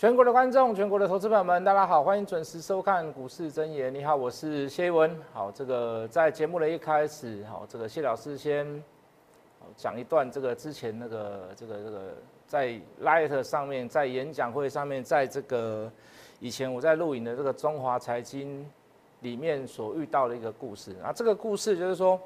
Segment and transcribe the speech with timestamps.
[0.00, 3.92] 全国的观众，全国的投资朋友们，大家好，欢迎准时收看股市真言。
[3.92, 5.14] 你好，我是谢文。
[5.30, 8.82] 好，这个在节目的一开始，好，这个谢老师先
[9.76, 12.14] 讲一段这个之前那个这个这个
[12.46, 15.92] 在 Light 上面，在演讲会上面，在这个
[16.38, 18.66] 以前我在录影的这个中华财经
[19.20, 20.96] 里面所遇到的一个故事。
[21.04, 22.18] 啊，这个故事就是说，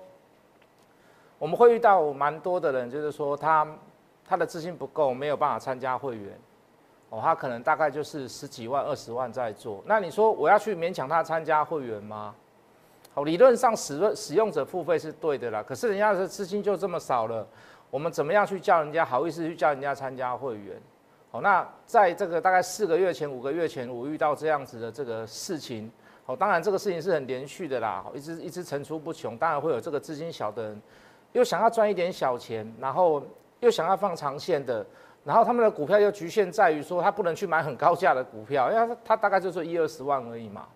[1.41, 3.67] 我们会遇到蛮多的人，就是说他
[4.25, 6.39] 他的资金不够，没有办法参加会员。
[7.15, 9.81] 哦，他可能大概就是十几万、二十万在做。
[9.87, 12.35] 那你说我要去勉强他参加会员吗？
[13.15, 15.63] 好，理论上使使用者付费是对的啦。
[15.63, 17.47] 可是人家的资金就这么少了，
[17.89, 20.77] 我们怎么样去叫人家好意思去叫人家参加会员？
[21.31, 25.89] 好，那在这个大概四个月前、五个月前，我遇到这样子的这个事情。
[26.27, 29.39] 好，当然这个事情是很连续的啦，一直一直层出不穷。
[29.39, 30.83] 当然会有这个资金小的人，
[31.31, 33.23] 又想要赚一点小钱，然后
[33.61, 34.85] 又想要放长线的。
[35.25, 40.67] 然后他们的股票又局限在于说，他不能去买很高价的股票，因为他大概就是一二十万而已嘛。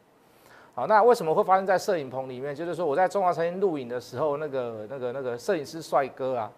[0.74, 2.54] 好，那为什么会发生在摄影棚里面？
[2.54, 6.50] 就是说我在中华财经录影的时候，那个那个那个摄影师帅哥啊，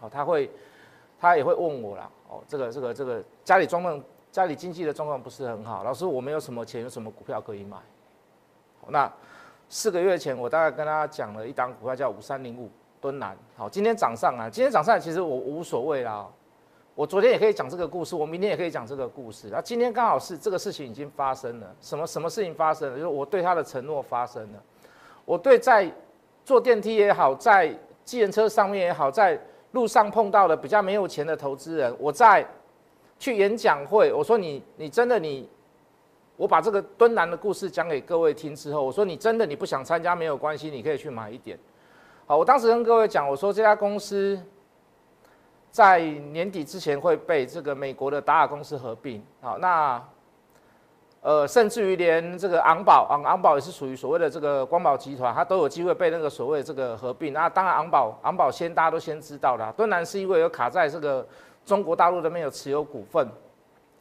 [0.00, 0.50] 好，他会
[1.20, 4.02] 他也会问我啦，哦，这个这个这个家里状况，
[4.32, 7.76] 家里经济的状况不是很好，老师我没有什么钱，有什么股票可以买？
[8.80, 9.12] 好，那
[9.68, 16.26] 四个月前我大概跟他讲了一档股票叫五三零五敦南，好，今天涨上啊，今天涨上其实我无所谓啦。
[16.96, 19.48] 我昨天也可以讲这个故事，我明天也可以讲这个故事。
[19.52, 22.96] 那今天刚好是这个事情已经发生了，什么什么事情发生了？
[22.96, 24.62] 就是我对他的承诺发生了。
[25.26, 25.92] 我对在
[26.42, 27.70] 坐电梯也好，在
[28.02, 29.38] 计程车上面也好，在
[29.72, 32.46] 路上碰到的比较没有钱的投资人，我在
[33.18, 35.46] 去演讲会，我说你你真的你，
[36.38, 41.58] 我把这个敦南的故事讲给各位听之后，我说你真的你不想参加没有关系，你可以去买一点。
[42.24, 44.40] 好，我当时跟各位讲，我说这家公司。
[45.76, 50.02] 在年底之前会被这个美国的达尔公司合并，好，那
[51.20, 57.34] 呃，甚至于连这个昂宝，昂昂宝也是属于所谓的这个光宝集团，它都有机会被那个所谓这个合并。
[57.34, 61.26] 那当然，昂宝昂宝先大家都先知道了，敦南是因为有卡在这个
[61.66, 63.28] 中国大陆那边有持有股份，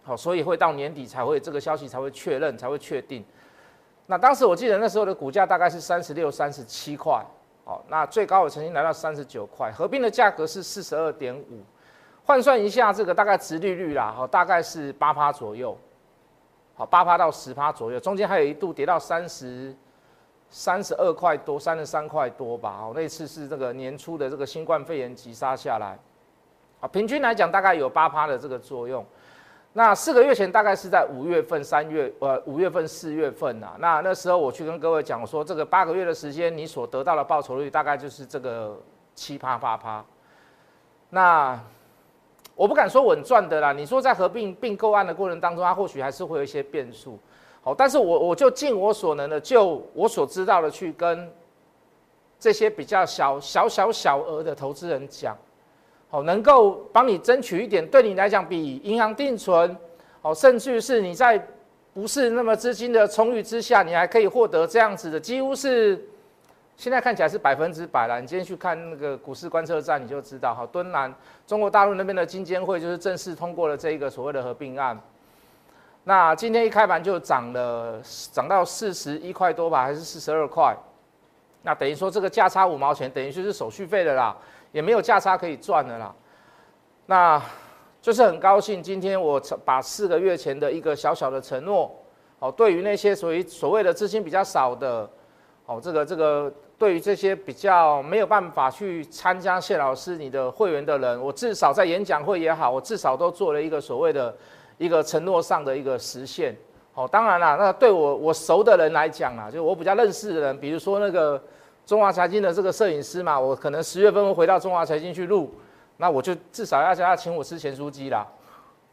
[0.01, 3.21] 好，所以会到年底才会这个消息才会确认，才会确定。
[4.05, 7.21] 那当时我记得那时候的股价大概是三十六、三十七块。
[7.67, 11.63] 好，那最高我曾经来到三十九块，合并的价格是四十二点五，
[12.23, 15.75] 换算一下这个大概值利率啦，好，大概是八趴左右，
[16.75, 19.75] 好，八趴到十趴左右，中间还有一度跌到三十
[20.47, 25.97] 三十二块多，三十三块多吧，好，那次是这个年初的这个新冠肺炎急杀下来，
[26.79, 29.03] 啊，平均来讲大概有八趴的这个作用。
[29.77, 33.75] 那四个月前大概是在五月份、三月，呃，五月份、四月份呐。
[33.77, 38.79] 那那时候我去跟各位讲说，这个八个月的时间，你所得到的报酬率大概就是这个
[39.15, 40.01] 七趴八趴。
[41.09, 41.59] 那
[42.55, 43.73] 我不敢说稳赚的啦。
[43.73, 47.19] 你说在合并并购案的过程当中，它或许还是会有一些变数。
[47.61, 51.29] 好，但是我我就尽我所能的，就我所知道的去跟
[52.39, 55.37] 这些比较小小小小额的投资人讲。
[56.15, 59.75] 哦，能够帮你争取一点，对你来讲比银行定存，
[60.21, 61.37] 哦，甚至是你在
[61.93, 66.01] 不是那么资金的充裕之下，你还可以获得这样子的，几乎是
[66.77, 68.21] 现在看起来是百分之百了。
[68.21, 71.13] 你今天去看那个股市观测站，你就知道，哈，敦南
[71.45, 74.97] 中国大陆那边的金监会就是正式通过了这一个所谓的合并案。
[76.05, 78.01] 那今天一开盘就涨了，
[78.31, 80.73] 涨到四十一块多吧，还是四十二块？
[81.63, 84.33] 那等于说这个价差五毛钱，等于就是手续费的啦。
[84.75, 86.13] 也没有价差可以赚的啦，
[87.05, 87.41] 那
[88.01, 91.89] 就是很高兴，今天我把四个月前的一个小小的承诺，
[92.39, 95.09] 哦，对于那些所谓所谓的资金比较少的，
[95.65, 104.35] 哦，这个这个对于这些比较没有办法去参加谢老师你的会员的人，我至少在演讲会也好，我至少都做了一个所谓的
[104.77, 106.53] 一个承诺上的一个实现。
[106.95, 111.41] 哦，当然啦，那对我我熟的人来讲啊，就我比较认识的人，比如说那个。
[111.85, 115.53] 中华财经的这个摄影师嘛，我可能十月份会回到中华财经去录，
[115.97, 118.25] 那我就至少要叫他请我吃钱书机啦。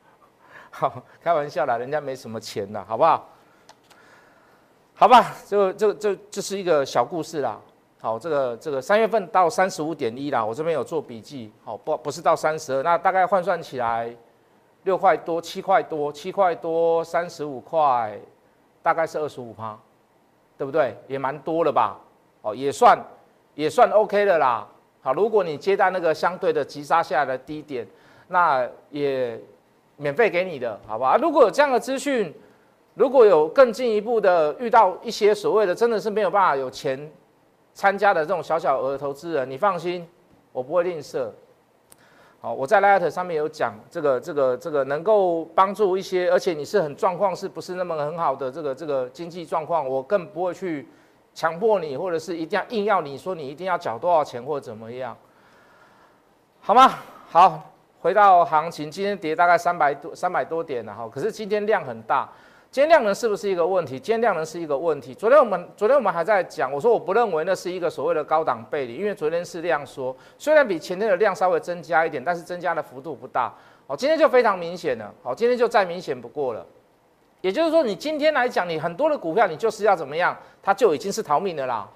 [0.71, 3.29] 好，开玩笑啦，人家没什么钱的，好不好？
[4.95, 7.59] 好吧，就就就这是一个小故事啦。
[8.01, 11.51] 好，这个这个三月份到三十五点一啦，我这边有做笔记。
[11.65, 14.15] 好，不不是到三十二，那大概换算起来
[14.85, 18.19] 六块多、七块多、七块多、三十五块，
[18.83, 19.79] 大概是二十五趴，
[20.59, 20.97] 对不对？
[21.09, 21.99] 也蛮多了吧？
[22.43, 22.99] 哦，也算，
[23.55, 24.67] 也算 OK 的啦。
[25.01, 27.87] 好，如果你接到那个相对的急杀下来的低点，
[28.29, 29.41] 那也
[29.97, 31.17] 免费给你的，好不好？
[31.17, 32.33] 如果有这样的资讯，
[32.95, 37.11] 如果有更进一步的遇到一些所谓的真的是没有办法有钱
[37.75, 40.07] 参加的这种小小额投资人，你放心，
[40.53, 41.29] 我不会吝啬。
[42.41, 50.89] 好，我在 Light 上面有讲这个这个这个能够帮助一些，而且你是很状况是不是那么很好的这个这个经济状况，我更不会去
[51.35, 55.17] 强迫你，或者是一定要硬要你说你一定要缴多少钱或怎么样，
[56.61, 56.95] 好吗？
[57.29, 57.71] 好，
[58.01, 62.29] 回到行情，今天跌大概三百多三百多点了哈，可是今天量很大。
[62.71, 64.01] 今天量能是不是一个问题？
[64.01, 65.15] 今天量能是一个问题。
[65.15, 73.53] 昨天我们昨天我们还在讲，我说我不认为那是一个所谓的高档背离，因为昨天是量缩，虽然比前天的量稍微增加一点，但是增加的幅度不大。
[73.87, 75.13] 好，今天就非常明显了。
[75.23, 76.67] 好，今天就再明显不过了。
[77.43, 81.87] 也就是说，你今天来讲，你很多的股票，你就是要怎么样，它就已经是逃命的啦。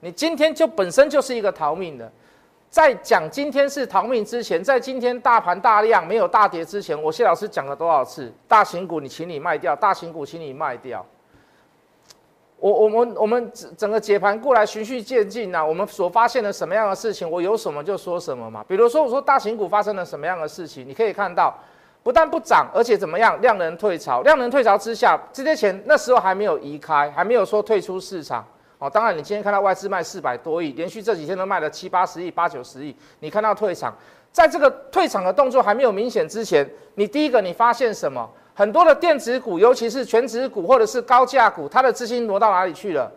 [0.00, 2.10] 你今天就本身就是一个逃命的。
[2.70, 8.32] 在讲今天是逃命之前，在今天大盘大量没有大跌之前，我谢老师讲了多少次？
[8.46, 11.04] 大型股你请你卖掉，大型股请你卖掉。
[12.60, 18.64] 我我们我们整整个解盘过来循序渐进呐，我们所发现的什么样的事情，我有什么就说什么嘛。
[18.68, 21.58] 比如说我说大型股发生了什么样的事情，你可以看到，
[22.02, 23.40] 不但不涨，而且怎么样？
[23.42, 28.44] 量能退潮，量能退潮之下，这些钱那时候还没有移开，还没有说退出市场。
[28.78, 32.96] 哦，当然，你今天看到外资卖四百多亿，连续这几天都卖了七八十亿、八九十亿。
[33.18, 33.94] 你看到退场，
[34.32, 38.26] 在这个退场的动作还没有明显之前，你第一个你发现什么？
[38.54, 43.12] 很多的电子股，尤其是全指股或者是高价股，它的资金挪到哪里去了？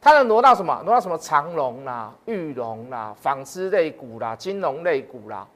[0.00, 0.82] 它能挪到什么？
[0.84, 5.46] 挪到什么长隆啦、玉龙啦、纺织类股啦、金融类股啦。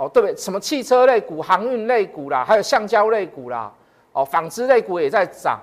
[0.00, 0.34] 哦，对不对？
[0.34, 3.70] 什么汽车类股、航运类股啦，还有橡胶类股啦。
[4.12, 5.60] 哦，纺织类股也在涨。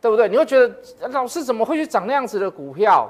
[0.00, 0.28] 对不对？
[0.28, 0.74] 你会觉得
[1.08, 3.08] 老师怎么会去涨那样子的股票？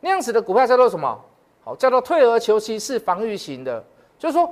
[0.00, 1.18] 那样子的股票叫做什么？
[1.64, 3.82] 好，叫做退而求其次、防御型的。
[4.16, 4.48] 就是说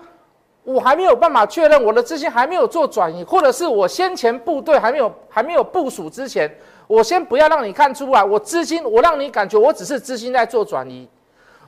[0.65, 6.53] 我还没有办法确认我的资金还没有做转移，或者是我先前部队还没有还没有部署之前，
[6.89, 11.09] 我先不要让你看出来，我资金我让你感觉我只是资金在做转移。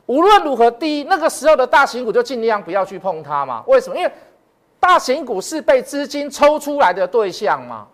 [0.08, 3.62] 无论如何，第一那个时候的大型股就尽量不要去碰它嘛。
[3.66, 3.96] 为什么？
[3.96, 4.10] 因为
[4.81, 7.87] 大型股是被资金抽出来的对象嘛。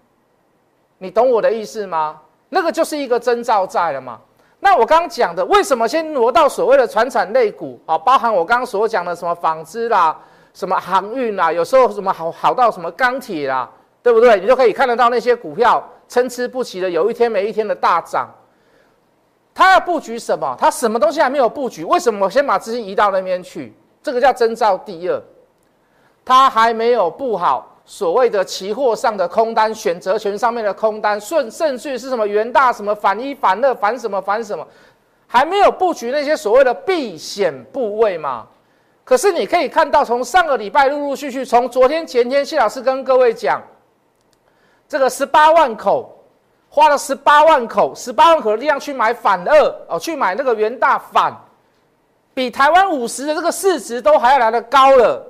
[0.99, 2.21] 你懂我的意思吗？
[2.51, 4.21] 那个就是一个征兆在了嘛。
[4.61, 7.99] 那我刚刚讲的，为什么先挪到所谓的传产类股啊？
[7.99, 10.17] 包含我刚刚所讲的什么纺织啦、
[10.53, 13.69] 什么航运啦，有时候什么好好到什么钢铁啦，
[14.05, 14.39] 对不对？
[14.39, 18.33] 你就可以看得到那些股票参差不齐的，有一天没一天的大涨。
[19.55, 20.57] 他要布局什么？
[20.59, 21.85] 他什么东西还没有布局？
[21.85, 23.73] 为什么我先把资金移到那边去？
[24.03, 25.23] 这个叫征兆第二，
[26.25, 27.71] 他还没有布好。
[27.87, 32.27] 所谓的期货上的空单、选择权上面的空单顺顺序是什么？
[32.27, 34.67] 元大什么反一反二反什么反什么？
[35.27, 38.47] 还没有布局那些所谓的避险部位嘛？
[39.05, 43.63] 可是你可以看到，从上个礼拜陆陆续续，从昨天前天，谢老师跟各位讲，
[44.89, 46.14] 这个十八万口
[46.75, 49.57] 花了十八万口，十八万口的力量去买反二
[49.89, 51.33] 哦，去买那个元大反，
[52.35, 55.25] 比台湾五十的这个市值都还要来的高了。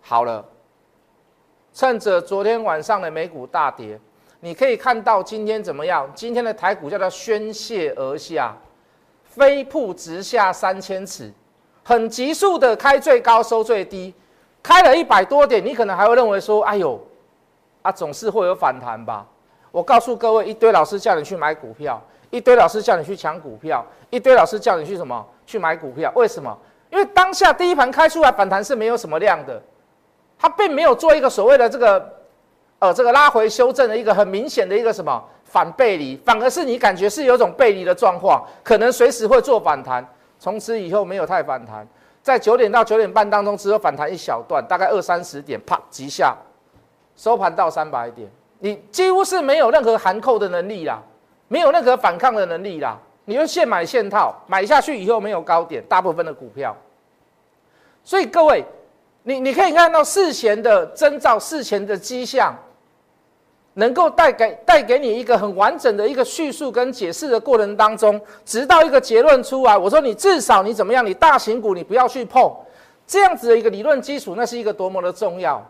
[0.00, 0.42] 好了。
[1.74, 4.00] 趁着昨天晚上的美股大跌，
[4.40, 6.10] 你可以看到今天怎么样？
[6.14, 8.56] 今天的台股叫做宣泄而下，
[9.22, 11.30] 飞瀑直下三千尺，
[11.84, 14.14] 很急速的开最高收最低，
[14.62, 16.98] 开了一百多点，你可能还会认为说，哎呦，
[17.82, 19.26] 啊总是会有反弹吧？
[19.78, 25.24] 我告诉各位，一堆老师叫你去买股票，一堆老师叫你去抢股票，一堆老师叫你去什么？
[25.46, 26.10] 去买股票？
[26.16, 26.58] 为什么？
[26.90, 29.62] 因为当下第一盘开出来反弹是没有什么量的。
[30.36, 32.12] 它并没有做一个所谓的这个，
[32.80, 40.04] 呃，这个拉回修正的一个很明显的一个什么反背离，反而是你感觉是有种背离的状况，可能随时会做反弹。
[40.40, 41.86] 从此以后没有太反弹，
[42.20, 46.36] 在九点到九点半当中只有反弹一小段，大概二三十点，啪急下，
[47.14, 48.28] 收盘到三百点，
[48.60, 51.02] 你几乎是没有任何含扣的能力啦，
[51.48, 56.76] 没有任何反抗的能力啦，你就现买现套，买下去以后没有高点，大部分的股票，
[58.04, 58.64] 所以各位。
[59.24, 62.56] 你你可以看到事前的征兆、事前的迹象，
[63.74, 69.76] 能够带给带给你一个很完整的一个叙述跟解释的过程当中，直到一个结论出来。
[69.76, 71.04] 我说你至少你怎么样？
[71.04, 72.50] 你大型股你不要去碰，
[73.06, 75.62] 这样子的一个理论基础，那是一个多么的重要。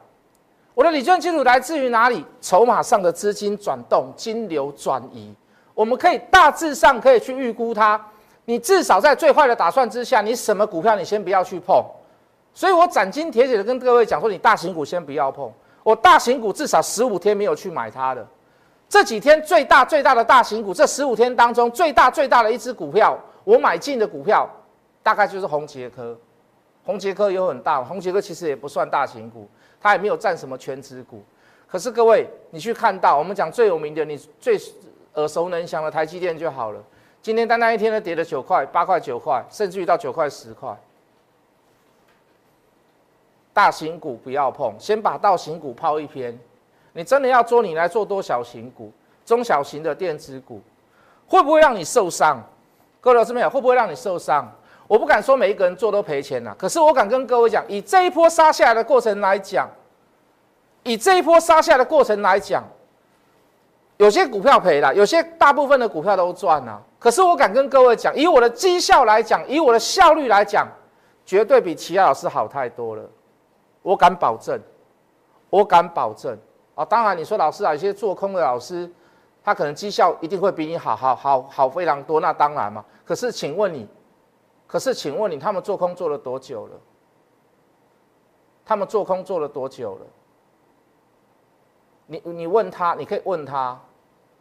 [0.79, 2.25] 我的理论基础来自于哪里？
[2.41, 5.35] 筹码上的资金转动、金流转移，
[5.75, 8.01] 我们可以大致上可以去预估它。
[8.45, 11.85] 你至少在最坏的打算之下，你什么股票你先不要去碰。
[12.55, 15.53] 所以我斩钉截铁的跟各位讲说，你大型股先不要碰。
[15.83, 18.25] 我大型股至少十五天没有去买它的。
[18.89, 24.49] 这几天最大最大的大型股，这十五天当中最大最大的一只股票，我买进的股票，
[25.03, 26.17] 大概就是红杰科。
[26.89, 29.47] 红杰科有很大，红杰科其实也不算大型股，
[29.79, 31.23] 它也没有占什么全值股。
[31.67, 34.59] 可是各位，你去看到我们讲最有名的，你最
[35.13, 36.83] 耳熟能详的台积电就好了。
[37.21, 40.75] 今天单单一天呢跌了九块、八块、九块，甚至于到九块、十块。
[43.53, 46.35] 大型股不要碰，先把大型股抛一边。
[46.95, 48.91] 你真的要做，你来做多小型股、
[49.27, 50.63] 中小型的电子股，
[51.27, 52.43] 会不会让你受伤？
[52.99, 54.51] 各位老师们，会不会让你受伤？
[54.89, 59.69] 我不敢说每一个人做都赔钱了，可是我敢跟各位讲，以这一波杀下来的过程来讲，
[60.83, 62.65] 以这一波杀下来的过程来讲，
[63.99, 66.83] 有些股票赔了，有些大部分的股票都赚了。
[66.99, 70.67] 可是我敢跟各位讲，以我的绩效来讲，以我的效率来讲，
[71.27, 73.03] 绝对比其他老师好太多了。
[73.83, 74.59] 我敢保证，
[75.51, 76.37] 我敢保证
[76.75, 76.83] 啊！
[76.83, 78.91] 当然你说老师啊，有些做空的老师，
[79.45, 82.83] 他可能绩效一定会比你好好好好非常多，那当然嘛。
[83.05, 83.87] 可是请问你？
[84.69, 86.77] 可是，请问你，他们做空做了多久了？
[88.67, 90.07] 他们做空做了多久了？
[92.07, 93.81] 你你问他，你可以问他，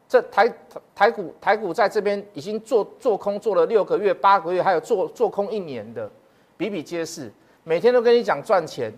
[0.05, 0.53] 这台
[0.93, 6.11] 台股台股在这边已经做做空做了六个月、八个月，还有做做空一年的，
[6.57, 7.31] 比比皆是，
[7.63, 8.93] 每天都跟你讲赚钱。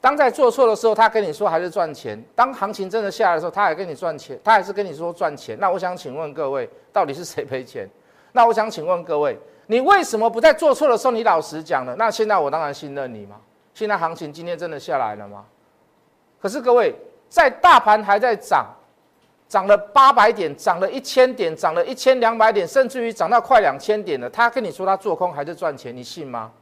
[0.00, 5.56] 当在做错的时候，他跟你说还是赚钱；当行情真的下来的时候，他还跟你赚钱，他还是跟你说赚钱。
[5.60, 7.88] 那我想请问各位，到底是谁赔钱？
[8.32, 9.38] 那我想请问各位。
[9.66, 11.94] 你为什么不在做错的时候你老实讲呢？
[11.98, 13.36] 那现在我当然信任你嘛。
[13.74, 15.44] 现在行情今天真的下来了吗？
[16.40, 16.94] 可是各位，
[17.28, 18.66] 在大盘还在涨，
[19.48, 26.52] 涨了八百点，涨了一千点，涨了一千两百点，甚至于涨到快两千点了，他跟你说他做空还是赚钱，你信吗？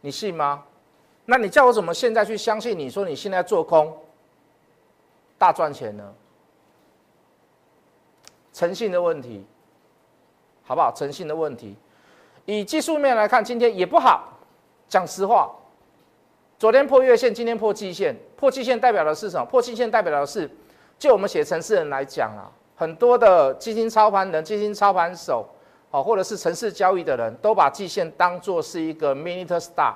[0.00, 0.62] 你信吗？
[1.24, 3.96] 那你叫我怎么现在去相信你说你现在做空
[5.38, 6.14] 大赚钱呢？
[8.52, 9.44] 诚信的问题。
[10.72, 10.90] 好不好？
[10.90, 11.76] 诚信的问题，
[12.46, 14.26] 以技术面来看，今天也不好。
[14.88, 15.50] 讲实话，
[16.58, 18.16] 昨天破月线，今天破季线。
[18.36, 19.44] 破季线代表的是什么？
[19.44, 20.50] 破季线代表的是，
[20.98, 25.46] 就我们写程式人来讲啊，很多的基金操盘人、基金操盘手，
[25.90, 29.92] 哦，或者是城市交易的人都把季线当做是一个 minute star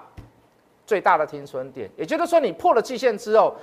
[0.84, 1.90] 最大的停损点。
[1.96, 3.56] 也就是说，你破了季线之后。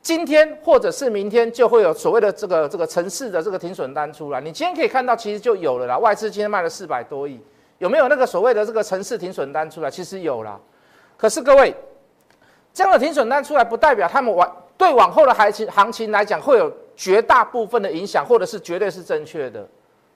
[0.00, 4.40] 今天或者是明天就会有所谓的这个这个城市的这个停损单出来。
[4.40, 5.98] 你今天可以看到，其实就有了啦。
[5.98, 7.38] 外资今天卖了四百多亿，
[7.78, 9.90] 有没有那个所谓的这个城市停损单出来？
[9.90, 10.58] 其实有啦。
[11.16, 11.74] 可是各位，
[12.72, 19.68] 这样的停损单出来，不代表他们往对往后的行情行情来讲会有绝大部分的影响，或者是绝对是正确的，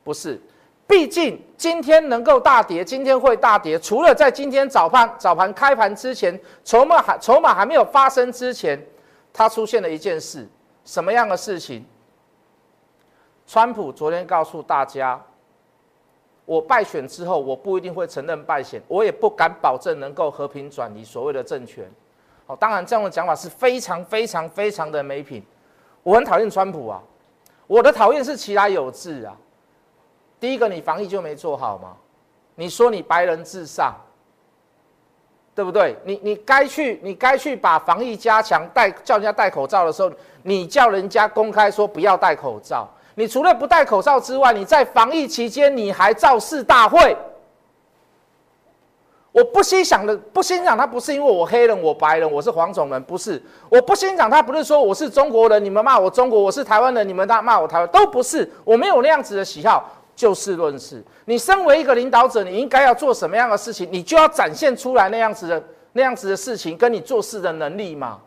[0.04, 0.40] 不是。
[0.86, 8.80] 毕竟今天能够大跌，今天会大跌，除了在今天早盘早盘开盘之前，筹码还筹码还没有发生之前。
[9.32, 10.46] 他出现了一件事，
[10.84, 11.84] 什么样的事情？
[13.46, 15.20] 川普昨天告诉大家，
[16.44, 21.90] 我败选之后，我不一定会承认败选，我也不敢保证能够和平转移所谓的政权。
[22.46, 25.42] 好，当然这样的讲法是非常非常非常的没品。
[26.02, 27.02] 我很讨厌川普啊，
[27.66, 29.36] 我的讨厌是其来有志啊。
[30.38, 31.96] 第一个，你防疫就没做好吗？
[32.54, 33.94] 你说你白人至上。
[35.54, 35.97] 对不对？
[36.04, 40.11] 你你该去，你该去把防疫加强，戴叫人家戴口罩的时候，
[40.42, 42.88] 你叫人家公开说不要戴口罩。
[43.14, 47.14] 你除了不戴口罩之外，你在防疫期间你还造势大会。
[49.30, 53.42] 我不欣赏的，不欣赏他不是因为我黑人，我白人，我是黄种人，不是。
[53.68, 58.50] 我不欣赏他不是说我是中国人，你们骂我中国，我是台湾人，你们骂骂我台湾，都不是。
[58.64, 59.90] 我没有那样子的喜好。
[60.14, 68.21] 就事论事，你身为一个领导者，你应该要做什么样的事情，你就要展现出来那样子的那样子的事情，跟你做事的能力嘛。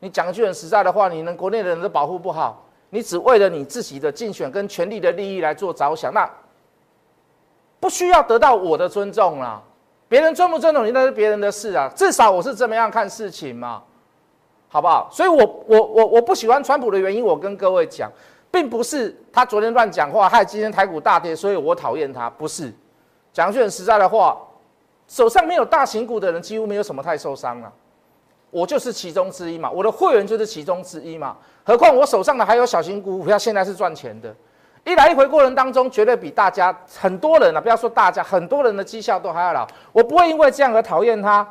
[0.00, 6.28] 你讲句很实在的话，你能国内的人都保护不好，你只为了你自己的竞选跟权力的利益来做着想，那
[7.78, 9.62] 不需要得到我的尊重啦。
[10.08, 13.82] 别人尊不尊重你那是别人的事啊，至少我是这么样看事情嘛，
[14.68, 15.08] 好不好？
[15.12, 18.10] 所以，我我我我不喜欢川普的原因，我跟各位讲。
[18.50, 22.30] 并不是他昨天乱讲话害今天台股大跌，所以我讨厌他。
[22.30, 22.72] 不是，
[23.32, 24.36] 讲句很实在的话，
[25.06, 27.72] 手上没有大型股的人几乎没有什么太受伤了。
[28.50, 31.36] 我就是其中之一嘛，我的会员就是其中之一嘛。
[31.64, 34.34] 何况我手上的还有小型股股票，现在是赚钱的。
[34.84, 39.66] 一来一回过程当中，绝对比大家很多人啊，不要说大家，很多人的绩效都还要老。
[39.92, 41.46] 我不会因为这样而讨厌他，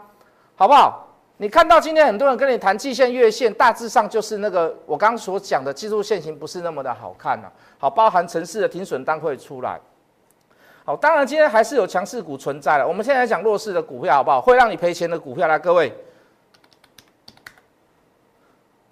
[0.56, 1.07] 好不好？
[1.40, 7.48] 你看到今天很多人跟你谈季线、月线，大致上就是那个我刚所讲的技术线型不是那么的好看呐。
[7.78, 9.80] 好，包含城市的停损单会出来。
[10.84, 12.88] 好，当然今天还是有强势股存在了。
[12.88, 14.42] 我们现在讲弱势的股票好不好？
[14.42, 15.94] 会让你赔钱的股票来，各位。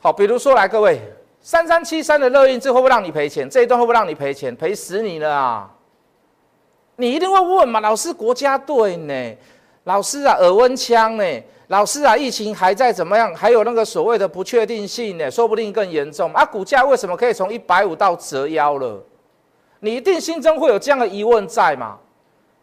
[0.01, 1.01] 好，比如说来各位，
[1.41, 3.49] 三三七三的热印，这会不会让你赔钱？
[3.49, 4.55] 这一段会不会让你赔钱？
[4.55, 5.71] 赔死你了啊！
[6.97, 9.37] 你一定会问嘛，老师，国家队呢？
[9.85, 11.23] 老师啊，耳温枪呢？
[11.67, 13.33] 老师啊，疫情还在怎么样？
[13.33, 16.45] 还有那个所谓的不确定性呢，说不定更严重啊！
[16.45, 19.01] 股价为什么可以从一百五到折腰了？
[19.79, 21.97] 你一定心中会有这样的疑问在嘛？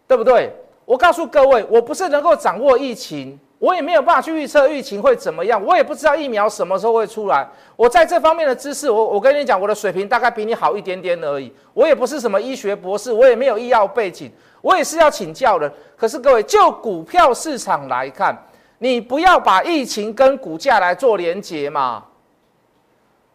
[0.07, 0.53] 对不对？
[0.85, 7.49] 我告诉各位，我不是能够掌握疫情，我也没有办法去预测疫情会怎么样，我也不知道疫苗什么时候会出来。
[7.75, 11.53] 我在这方面的知识，我我跟你讲，我的水平大概比你好一点点而已。
[11.75, 14.31] 我也不是什么医学博士，我也没有医药背景，
[14.61, 15.73] 我也是要请教的。
[15.97, 18.37] 可是各位，就股票市场来看，
[18.83, 22.03] 你不要把疫情跟股价来做连结嘛。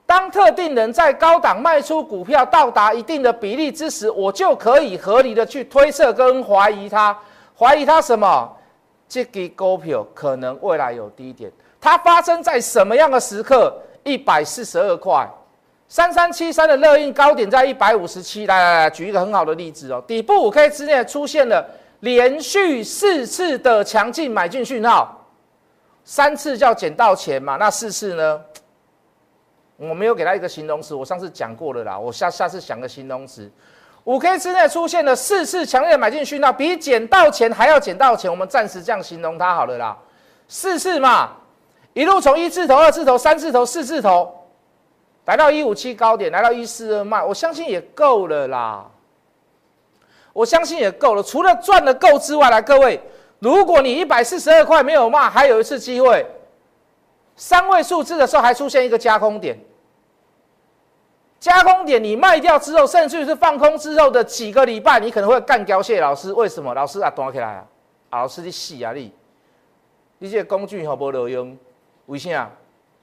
[0.05, 7.17] 当特定人在高档卖出股票到达一定的比例之时，我就可以合理的去推测跟怀疑它，
[7.57, 8.53] 怀疑它什么？
[9.07, 11.49] 这个股票可能未来有低点，
[11.79, 13.73] 它发生在什么样的时刻？
[14.03, 15.25] 一百四十二块，
[15.87, 18.45] 三三七三的热印高点在一百五十七。
[18.45, 21.65] 来来来，举一个很好的例子哦，底部五 K 之内出现了
[22.01, 25.16] 连续四次的强劲买进讯号，
[26.07, 28.41] 三次叫捡到钱嘛，那四次呢？
[29.75, 31.99] 我没有给他一个形容词，我上次讲过了啦。
[31.99, 33.51] 我下下次想个形容词，
[34.05, 38.31] 五 K 之内出现了四次强烈的买进讯号，比捡到钱还要捡到钱。
[38.31, 39.97] 我们暂时这样形容它好了啦。
[40.47, 41.31] 四次嘛，
[41.91, 44.33] 一路从一字头、二字头、三字头、四字头，
[45.25, 48.85] 来到一五七高点，来到一四二卖，我相信也够了啦。
[50.31, 51.21] 我相信也够了。
[51.21, 52.97] 除了赚的够之外，来各位，
[53.39, 56.25] 如果你一百四十二块没有卖，还有一次机会。
[57.36, 59.56] 三位数字的时候还出现一个加空点，
[61.39, 66.34] 加空点你卖掉之后，甚至是放空之后的几个礼拜，你可能会干掉谢老师。
[66.34, 66.74] 为什么？
[66.74, 67.65] 老师啊，端起来啊，
[68.10, 69.13] 老师你死啊你！
[70.17, 71.56] 你这个工具好不好用？
[72.08, 72.50] 为啥？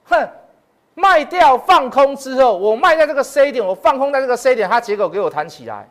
[0.03, 0.27] 哼，
[0.95, 5.87] 卖掉放空之后，我卖在这个 C 点，我放空在这个 C 点，它结果给我弹起来。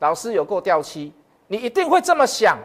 [0.00, 1.14] 老师有够掉漆，
[1.48, 2.56] 你一定会这么想。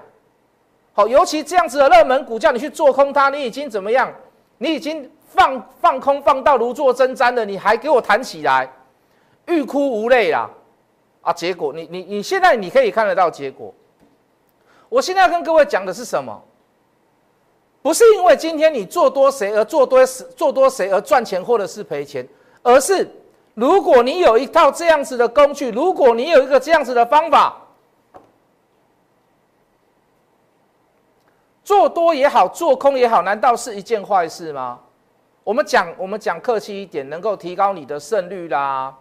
[0.94, 4.14] 好，尤其这样子的热门股，叫你去做空它，你已经怎么样？
[4.60, 8.72] 你已经放放空放到如坐针毡了，你还给我弹起来，
[9.48, 10.48] 欲哭无泪啦！
[11.22, 13.74] 啊，结果你你你现在你可以看得到结果。
[14.88, 16.40] 我现在要跟各位讲的是什么？
[17.82, 22.28] 不是因为今天你做多谁而做多做多谁而赚钱或者是赔钱，
[22.62, 23.10] 而是
[23.56, 27.58] 如果你有一套这样子的工具，如果你有一个这样子的方法。
[31.64, 34.80] 做多也好，做空也好，难道是一件坏事吗？
[35.44, 38.94] 我们讲，我们讲客气一点，能够提高你的胜率啦，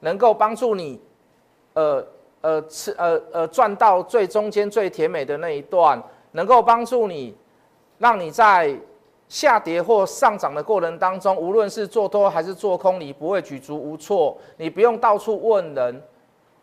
[0.00, 1.00] 能够帮助你，
[1.74, 2.06] 呃
[2.42, 7.34] 呃吃呃呃赚到最中间最甜美的那一段，能够帮助你，
[7.98, 8.74] 让你在
[9.28, 16.02] 下跌或上涨的过程当中，无论是做多还是做空，你不会举足无措，你不用到处问人。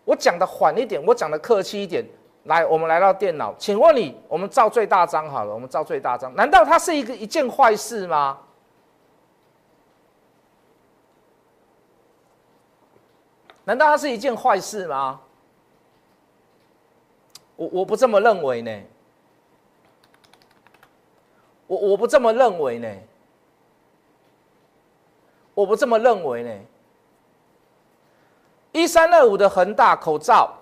[0.05, 2.05] 我讲的缓一点，我讲的客气一点。
[2.45, 8.39] 来，我们来到电脑，请问你，我们照最大张好了，我们照最大张，难道它是一个一件坏事吗？
[13.63, 15.21] 难道它是一件坏事吗？
[17.55, 18.81] 我我不这么认为呢，
[21.67, 22.89] 我我不这么认为呢，
[25.53, 26.51] 我不这么认为呢。
[28.71, 30.57] 一三二五的恒大口罩。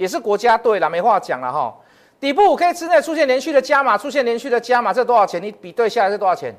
[0.00, 1.76] 也是国家队了，没话讲了哈。
[2.18, 5.42] 底部五 K 之内出现连续的加码，出现连续的加码，这多少钱？
[5.42, 6.56] 你比对下来是多少钱？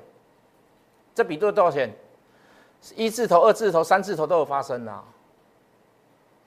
[1.16, 1.92] 这比对多少钱？
[2.96, 5.02] 一字头、二字头、三字头都有发生啊。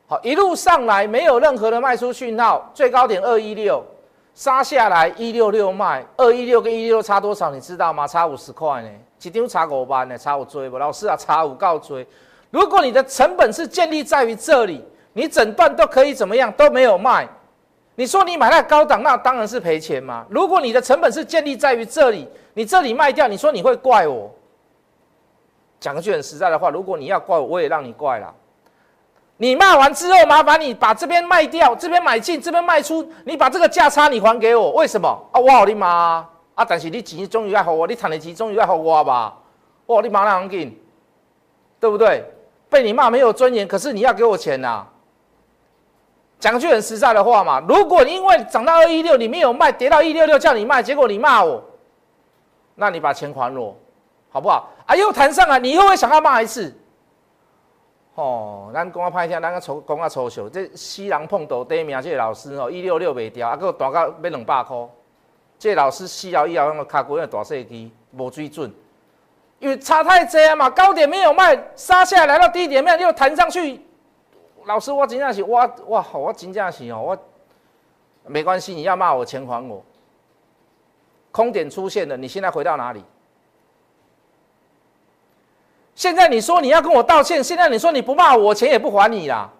[0.06, 3.82] 好，一路上来没有任何的卖出讯号，最高点二一六，
[4.32, 7.50] 杀下来一六六卖，二一六跟一六差多少？
[7.50, 8.06] 你知道吗？
[8.06, 8.88] 差五十块呢。
[9.18, 10.16] 几张差五万呢？
[10.16, 10.78] 差五追不？
[10.78, 12.06] 老师啊，差五告追。
[12.52, 14.84] 如果你的成本是建立在于这里。
[15.14, 17.26] 你整段都可以怎么样都没有卖，
[17.94, 20.26] 你说你买那高档，那当然是赔钱嘛。
[20.28, 24.30] 如果你的成本是建立在于这里，你这里卖掉，你说你会怪我？
[25.80, 28.34] 讲句很实在的话，如果你要怪我，我也让你怪了。
[29.36, 34.72] 你卖完之后，麻烦你把这边卖掉，这边买进，这边卖出，你把这个价差你还给我。
[34.72, 35.40] 为什么啊？
[35.40, 36.64] 我好你妈啊！
[36.66, 39.36] 但是你钱终于要还我，你赚的钱终于要还我吧？
[39.86, 40.80] 我你妈那样紧，
[41.78, 42.24] 对不对？
[42.70, 44.86] 被你骂没有尊严，可是你要给我钱呐。
[46.44, 51.64] 讲句很实在的话嘛，如果因为涨到二一六你没有卖，跌到一六六叫你卖，结果你骂我，
[52.74, 53.74] 那你把钱还我，
[54.30, 54.68] 好不好？
[54.84, 56.76] 啊，又弹上来，你又会想要骂一次？
[58.16, 64.76] 哦，咱讲啊拍听，咱个抽讲啊抽笑，这西人碰到第一名，这个老师哦，一六六袂掉，啊，佮大到要两百块，
[65.58, 68.70] 这老师死了以后，那个卡骨因大细机无水准，
[69.60, 73.80] 因为差太多啊嘛，高点没有卖，杀下来来到低点面又弹上去。
[74.64, 77.18] 老师，我真正是我哇，我真正是哦，
[78.22, 79.82] 我没关系，你要骂我钱还我。
[81.30, 83.04] 空点出现了，你现在回到哪里？
[85.94, 89.50] 现在你说你要跟我道歉，现在你说你不骂我，钱也不还你啦。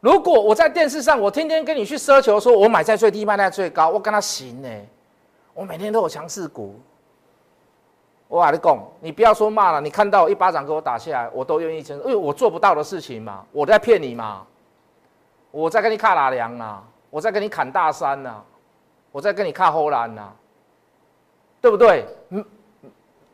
[0.00, 4.68] 如果我在电视上，我天天跟你去奢求，说我买在最低，卖在最高，我跟他行呢，
[5.54, 6.78] 我每天都有强势股。
[8.28, 14.44] 我跟你讲，你不要说骂了，你看到一巴掌给我打下来，我都愿意承因为我做不到的事情嘛，我在骗你嘛，
[15.52, 18.42] 我在跟你卡拉梁啊，我在跟你砍大山呐，
[19.12, 20.32] 我在跟你卡后兰呐，
[21.60, 22.04] 对不对？
[22.30, 22.44] 嗯，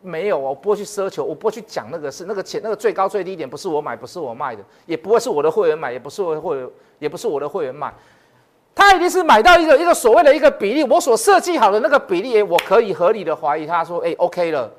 [0.02, 7.90] 没有我不会去奢求，我不会去讲那个事那个钱，那个最高最低点不是我买，不是我卖的，也不会是我的会员买，也不是我的会员，也不是我的会员卖，
[8.74, 14.70] 他一定是买到一个一个所谓的一个比例，我所设计好的那个比例，我可以合理的怀疑他说，哎，OK 了。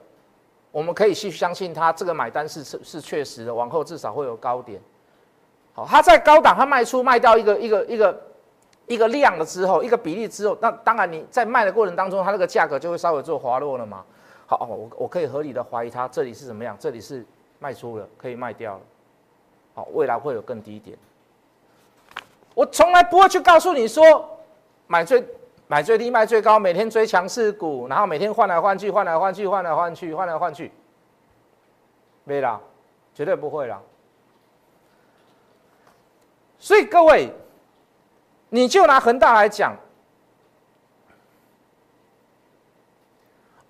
[0.74, 4.82] 我们可以去相信他这个买单是是确实的，往后至少会有高点。
[5.72, 8.22] 好，他在高档，他卖出卖掉一个一个一个
[8.88, 14.04] 一个量了之后，一个比例之后，那当然你在卖的过程当中，它那个价格就会稍微做滑落了嘛。
[14.48, 17.24] 好，我我可以合理的怀疑它这里是怎么样，这里是
[17.60, 18.82] 卖出了，可以卖掉了。
[19.76, 20.98] 好，未来会有更低点。
[22.56, 24.28] 我从来不会去告诉你说
[24.88, 25.24] 买最。
[25.74, 30.72] 买最低卖最高，每天追强势股，然后每天换来换去，换来换去，换来换去，换来换去，
[32.26, 32.62] 没啦，
[33.16, 33.82] 绝对不会啦。
[36.60, 37.32] 所以各位，
[38.50, 39.76] 你就拿恒大来讲，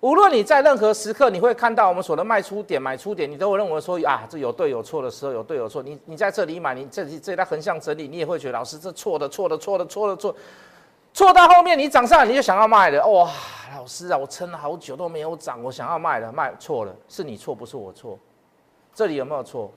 [0.00, 5.82] 无论你在任何时刻，你会看到我们所的卖出点、买出点，你都会认为说啊，这有对有错的时候，有对有错。
[5.82, 10.30] 你你在这里买，你这里这里在横向整理，你也会觉得老师这错的错的错的错的错。
[10.32, 10.38] 错
[11.14, 13.30] 错到后面，你涨上来你就想要卖了，哇，
[13.72, 18.18] 老师啊，我撑了好久都没有涨，我想要卖了，卖错了，是你错，不是我错。
[18.92, 19.70] 这里有没有错？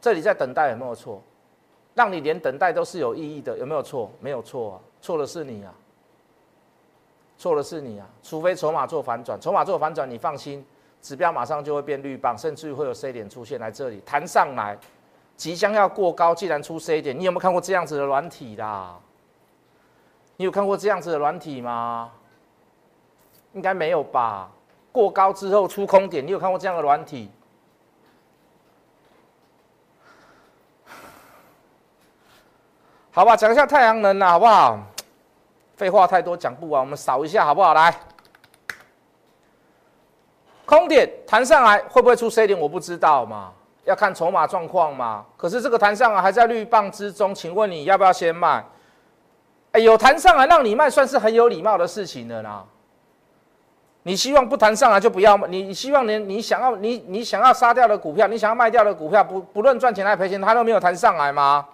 [0.00, 1.22] 这里在等待有没有错？
[1.94, 4.10] 让你连等待都是有意义的，有没有错？
[4.20, 5.72] 没有错啊，错的是你啊，
[7.38, 8.06] 错的是你啊。
[8.24, 10.66] 除非筹码做反转，筹码做反转，你放心，
[11.00, 14.76] 指标马上就会变绿棒，甚至于会有 C 点出现来这里弹上来，
[15.36, 18.98] 即将要过高，既然出 C 点，你有没有看过这样子的软体啦？
[20.36, 22.10] 你有看过这样子的软体吗？
[23.52, 24.50] 应该没有吧。
[24.92, 27.30] 过高之后出空点，你有看过这样的软体？
[33.12, 34.78] 好吧，讲一下太阳能啦，好不好？
[35.74, 37.72] 废话太多讲不完，我们扫一下好不好？
[37.72, 37.94] 来，
[40.66, 42.58] 空点弹上来会不会出 C 点？
[42.58, 43.52] 我不知道嘛，
[43.84, 45.24] 要看筹码状况嘛。
[45.36, 48.62] 可是这个弹上来还在绿棒之中，请问你要不要先卖？
[49.78, 52.64] 有弹上来让你卖，算是很有礼貌的事情了啦。
[54.02, 61.66] 你希望不弹上来就不要，你希望你你想要你你想要杀掉的股票，你想要卖掉的股票，不不论赚钱还是赔钱，它都没有谈上来吗？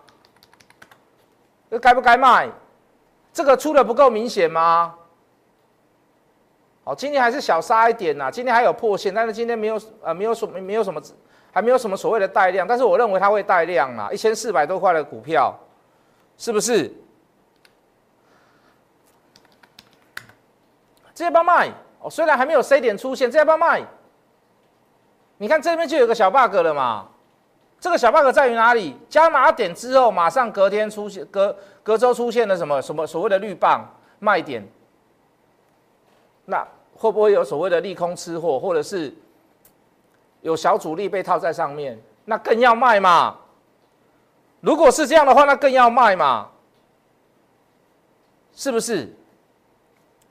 [1.71, 2.49] 这该不该卖？
[3.35, 4.95] 这个出的不够明显吗？
[6.85, 11.01] 好，今天还是小杀一点呐，今天还有破线，但是今天没有呃没有什没有什么
[11.53, 15.55] 还没有什么所谓的带量，但是我认为它会带量啊，一千四百多块的股票，
[16.38, 16.91] 是不是？
[21.14, 21.70] 这要卖
[22.01, 23.83] 哦，虽然还没有 C 点出现，这要不要卖？
[25.38, 27.09] 你看这边就有个小 bug 了嘛。
[27.81, 28.96] 这个小 bug 在于哪里？
[29.09, 33.85] 加码点之后，马上隔天出现，隔隔周出现了什么什么所谓的绿棒
[34.20, 34.66] 卖点？
[36.44, 39.12] 那会不会有所谓的利空吃货，或者是
[40.42, 42.01] 有小主力被套在上面？
[42.25, 43.37] 那更要卖嘛？
[44.61, 46.48] 如果是这样的话，那更要卖嘛？
[48.55, 49.12] 是不是？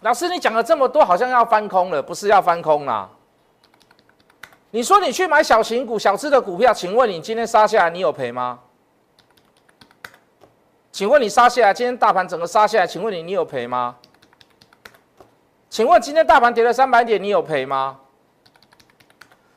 [0.01, 3.09] 老师，你讲了这么多，好像要翻空了，不是要翻空啦？
[4.71, 8.59] 你说你去买小型股、小资的股票，请问你今天杀下来，你有赔吗？
[10.91, 13.95] 请问你杀下来，今天大盘整个杀下来，请问你你有赔吗？
[15.69, 17.99] 请问今天大盘跌了三百点，你有赔吗？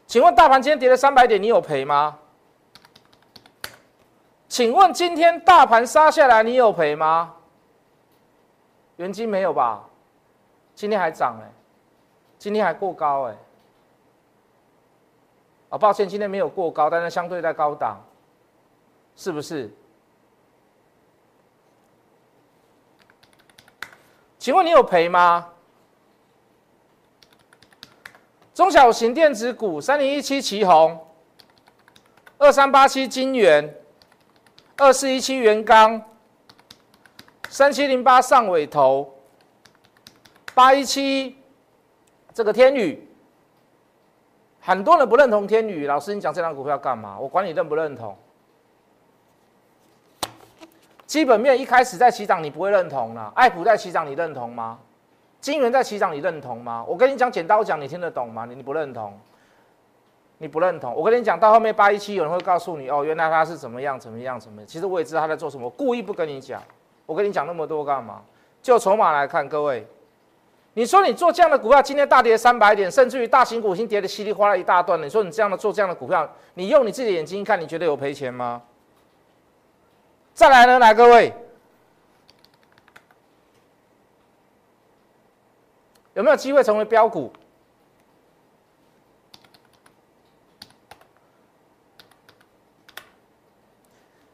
[0.07, 2.19] 请问大盘今天跌了三百点，你有赔吗？
[4.47, 7.35] 请问今天大盘杀下来，你有赔吗？
[8.97, 9.83] 原金没有吧？
[10.75, 11.51] 今天还涨哎，
[12.39, 13.37] 今天还过高哎，
[15.71, 17.99] 啊，抱歉，今天没有过高，但是相对在高档，
[19.15, 19.73] 是不是？
[24.37, 25.49] 请问你有赔吗？
[28.53, 31.07] 中小型电子股，三零一七旗宏，
[32.37, 33.75] 二三八七金元，
[34.77, 36.03] 二四一七元刚，
[37.49, 39.14] 三七零八上尾头。
[40.55, 41.37] 八一七，
[42.33, 43.07] 这个天宇，
[44.61, 45.87] 很多人不认同天宇。
[45.87, 47.19] 老师，你讲这张股票干嘛？
[47.19, 48.17] 我管你认不认同。
[51.07, 53.33] 基本面一开始在起涨，你不会认同了。
[53.35, 54.79] 爱普在起涨，你认同吗？
[55.41, 56.85] 金元在起涨，你认同吗？
[56.89, 58.47] 我跟你讲，剪刀讲，你听得懂吗？
[58.47, 59.19] 你不认同。
[60.39, 60.95] 你不认同。
[60.95, 64.67] 我跟你讲到后面八一七，有人会告诉你哦，原来他是怎么样怎么样怎么样。
[64.67, 66.63] 其实我也知道他在做什么，故意不跟你讲。
[67.07, 68.23] 我跟你讲那么多干嘛？
[68.63, 69.87] 就筹码来看，各位，
[70.77, 75.07] 你说你做这样的股票，今天大跌三百点，甚至于大型股已经跌得稀里哗啦一大段了。
[75.07, 78.61] 你说你这样的做这样的股票，你用你自己的眼睛看，你觉得有赔钱吗？
[80.35, 81.33] 再来呢，来各位，
[86.15, 87.33] 有没有机会成为标股？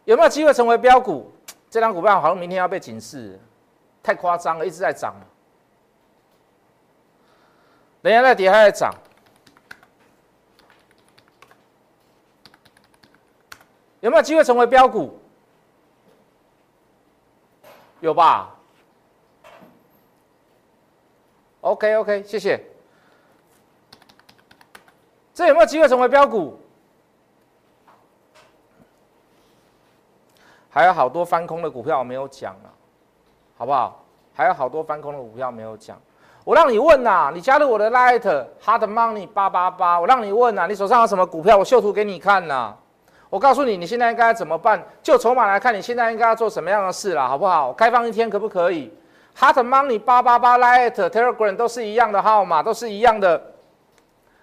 [0.07, 1.31] 有没有机会成为标股？
[1.68, 3.38] 这张股票好像明天要被警示，
[4.03, 5.14] 太夸张了，一直在涨，
[8.02, 8.94] 人家在跌，还在涨，
[14.00, 15.20] 有没有机会成为标股？
[18.00, 18.56] 有吧
[21.60, 22.64] ？OK OK，谢谢。
[25.34, 26.58] 这有没有机会成为标股？
[30.70, 32.74] 还有好多翻空的股票没有讲了，
[33.58, 34.02] 好不好？
[34.32, 36.00] 还有好多翻空的股票没有讲。
[36.50, 41.56] 我让你问呐，你加入我的 Light Hard Money 八八八，我让你问呐，你手上有什么股票？
[41.56, 42.74] 我秀图给你看呐。
[43.28, 44.82] 我告诉你，你现在应该怎么办？
[45.00, 47.72] 就筹码来看，你现在应该要做什么样的事了，好不好？
[47.74, 48.92] 开放一天可不可以
[49.38, 53.40] ？Hot Money 八八八 Light Telegram 都是一样的号码，都是一样的，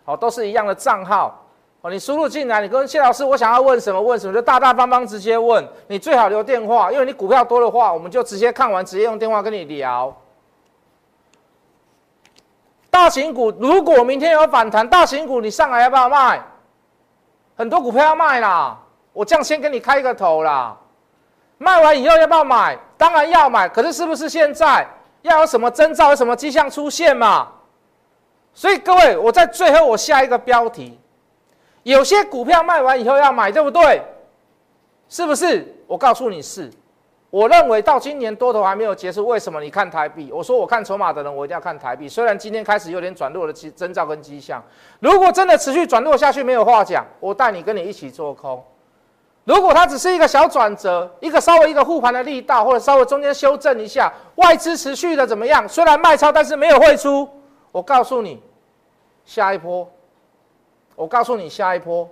[0.06, 1.46] 好，都是一样的账号。
[1.82, 4.02] 哦，你输入进来，你跟谢老师，我想要问什么？
[4.02, 4.34] 问什么？
[4.34, 5.62] 就大大方方直接问。
[5.88, 10.16] 你最好留电话，因为你股票多的话，我们就直接看完，直接用电话跟你聊。
[12.98, 16.42] 大型股如果明天有反弹，大型股你上来要不要卖？
[17.56, 18.76] 很多股票要卖啦，
[19.14, 20.76] 我这样先给你开一个头啦。
[21.60, 22.76] 卖完以后要不要买？
[22.98, 24.88] 当然要买，可是是不是现在
[25.22, 27.48] 要有什么征兆、有什么迹象出现嘛？
[28.52, 31.00] 所以各位，我在最后我下一个标题：
[31.84, 34.02] 有些股票卖完以后要买，对不对？
[35.08, 35.72] 是不是？
[35.86, 36.72] 我告诉你是。
[37.30, 39.60] 我认为到今年多头还没有结束，为什么？
[39.60, 42.08] 你看台币，我说我看筹码的人，我一定要看台币。
[42.08, 44.64] 虽然今天开始有点转弱的迹征兆跟迹象，
[45.02, 48.64] 如果真的持续转弱下去，没有话讲，我带你跟你一起做空。
[49.44, 55.68] 如果它只是一个小转折，一个稍微一个护盘的力道，或者稍微中间修正一下，外资持续的怎么样？
[55.68, 57.28] 虽然卖超，但是没有汇出。
[57.74, 58.42] 我告诉你，
[59.26, 59.90] 下一波，
[60.96, 62.10] 我告诉你下一波，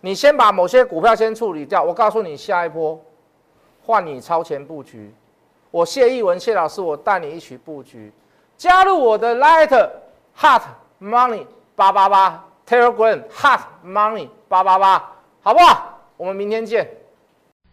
[0.00, 1.82] 你先把某些股票先处理掉。
[1.82, 3.00] 我告诉你下一波。
[3.90, 5.12] 换你超前布局，
[5.72, 8.12] 我谢逸文谢老师，我带你一起布局，
[8.56, 9.90] 加入我的 Light
[10.38, 10.62] Heart
[11.00, 15.98] Money 八八八 Telegram Heart Money 八八八，好不好？
[16.16, 16.88] 我们明天见。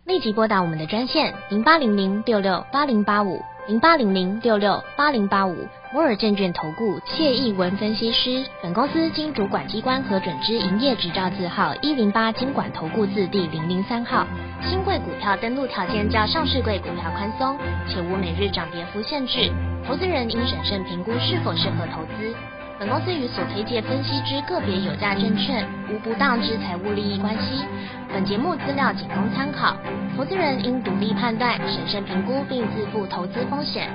[0.06, 5.56] 立即拨打我们的专线零八零零六六八零八五零八零零六六八零八五
[5.94, 8.46] 摩尔证券投顾谢义文分析师。
[8.62, 14.28] 本公司经主管机关核准之营业执照字号一零八经管投顾字第零零三号。
[14.62, 19.50] 新贵股票登录条件较上市贵股票宽松，且无每日涨跌幅限制。
[19.88, 22.36] 投资人应审慎评估是否适合投资。
[22.78, 27.64] 本公司与所推介分析之个别有价证券无不当之财务利益关系。
[28.12, 29.78] 本节目资料仅供参考，
[30.18, 33.90] 投资人应独立判断、审慎评估并自负投资风险。